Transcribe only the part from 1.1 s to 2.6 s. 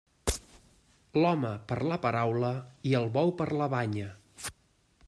L'home per la paraula